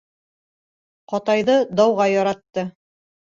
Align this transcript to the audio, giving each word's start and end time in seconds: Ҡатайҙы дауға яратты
Ҡатайҙы 1.13 1.57
дауға 1.81 2.09
яратты 2.15 2.65